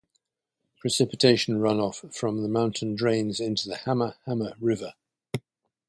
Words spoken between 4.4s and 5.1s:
River.